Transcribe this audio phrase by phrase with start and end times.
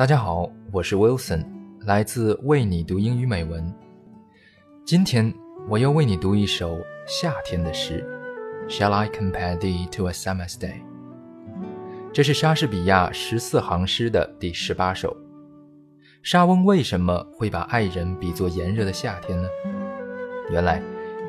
[0.00, 1.44] 大家好，我是 Wilson，
[1.80, 3.70] 来自为你读英语美文。
[4.82, 5.30] 今天
[5.68, 8.02] 我要为你读一首夏天的诗。
[8.66, 10.80] Shall I compare thee to a summer's day？
[12.14, 15.14] 这是莎士比亚十四行诗的第十八首。
[16.22, 19.46] 莎翁为什么会把爱人比作炎热的夏天呢？
[20.50, 20.82] 原来，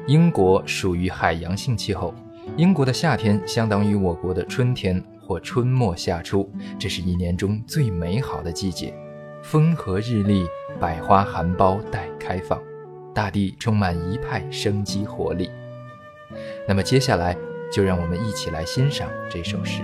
[0.07, 2.13] 英国属于海洋性气候，
[2.55, 5.03] 英国的夏天相当于我国的春天。
[5.31, 8.93] 或春末夏初，这是一年中最美好的季节，
[9.41, 10.45] 风和日丽，
[10.77, 12.61] 百花含苞待开放，
[13.15, 15.49] 大地充满一派生机活力。
[16.67, 17.33] 那么接下来，
[17.71, 19.83] 就让我们一起来欣赏这首诗。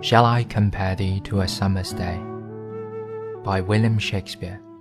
[0.00, 2.18] Shall I compare thee to a summer's day?
[3.44, 4.71] By William Shakespeare.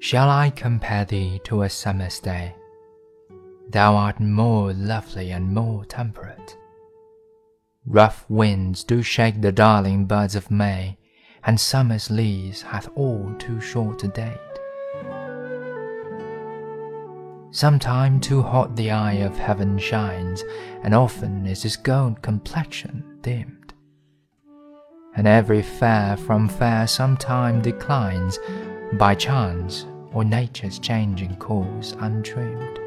[0.00, 2.54] Shall I compare thee to a summer's day?
[3.68, 6.56] Thou art more lovely and more temperate.
[7.84, 10.98] Rough winds do shake the darling buds of May,
[11.42, 14.38] and summer's leaves hath all too short a date.
[17.50, 20.44] Sometime too hot the eye of heaven shines,
[20.84, 23.74] and often is his gold complexion dimmed.
[25.16, 28.38] And every fair from fair sometime declines,
[28.94, 32.78] by chance or nature's changing course untrimmed.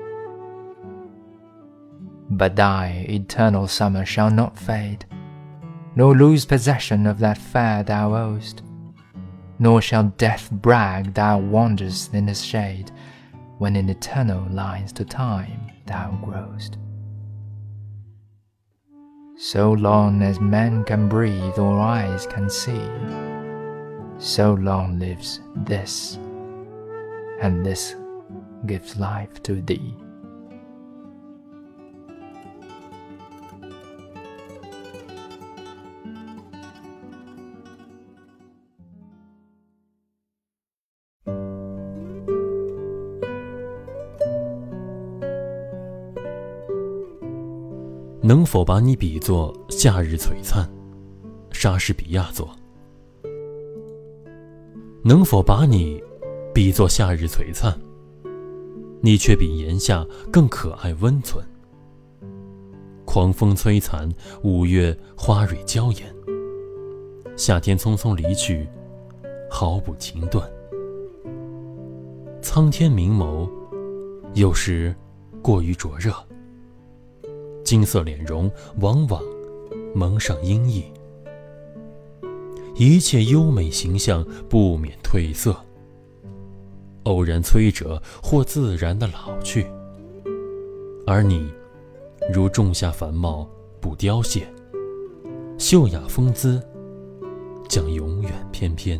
[2.30, 5.06] But thy eternal summer shall not fade,
[5.96, 8.64] nor lose possession of that fair thou owest,
[9.60, 12.92] nor shall death brag thou wanderest in his shade,
[13.60, 16.78] when in eternal lines to time thou growest.
[19.38, 22.88] So long as man can breathe or eyes can see,
[24.22, 26.18] so long lives this,
[27.42, 27.96] and this
[28.68, 29.96] gives life to thee.
[48.24, 50.70] 能否把你比作夏日璀璨？
[51.52, 52.61] 莎士比亚作。
[55.04, 56.00] 能否把你
[56.54, 57.74] 比作夏日璀璨？
[59.02, 61.44] 你却比炎夏更可爱温存。
[63.04, 64.08] 狂风摧残，
[64.44, 66.16] 五月花蕊娇艳。
[67.36, 68.68] 夏天匆匆离去，
[69.50, 70.48] 毫不情断。
[72.44, 73.50] 苍天明眸，
[74.36, 74.96] 有时
[75.42, 76.14] 过于灼热。
[77.64, 78.52] 金色脸容
[78.82, 79.20] 往往
[79.96, 80.84] 蒙上阴翳。
[82.82, 85.56] 一切优美形象不免褪色，
[87.04, 89.68] 偶然摧折或自然的老去。
[91.06, 91.48] 而你，
[92.34, 93.48] 如仲夏繁茂
[93.80, 94.48] 不凋谢，
[95.60, 96.60] 秀雅风姿
[97.70, 99.00] 将永远翩翩。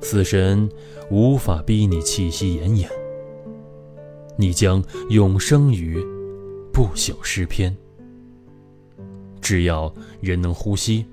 [0.00, 0.66] 死神
[1.10, 2.88] 无法逼你气息奄奄，
[4.38, 6.02] 你将永生于
[6.72, 7.76] 不朽诗篇。
[9.42, 11.04] 只要人能呼吸。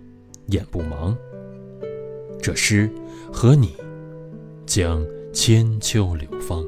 [0.51, 1.15] 眼不盲，
[2.41, 2.89] 这诗
[3.31, 3.75] 和你
[4.65, 6.63] 将千秋流芳。